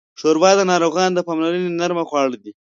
[0.19, 2.51] ښوروا د ناروغانو د پاملرنې نرمه خواړه ده.